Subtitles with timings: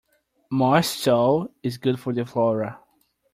[0.49, 2.79] Moist soil is good for the flora.